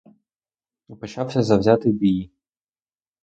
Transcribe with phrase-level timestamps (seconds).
[0.89, 2.31] І почався завзятий бій.